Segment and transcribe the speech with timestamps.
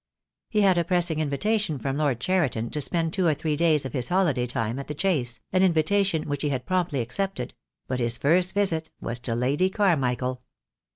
[0.49, 3.93] He had a pressing invitation from Lord Cheriton to spend two or three days of
[3.93, 7.53] his holiday time at the Chase, an invitation which he had promptly accepted;
[7.87, 10.41] but his first visit was to Lady Carmichael.